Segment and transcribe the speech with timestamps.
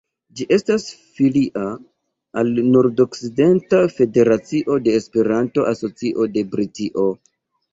[0.37, 0.85] Ĝi estas
[1.17, 1.65] filia
[2.43, 7.07] al la Nord-Okcidenta Federacio de Esperanto-Asocio de Britio.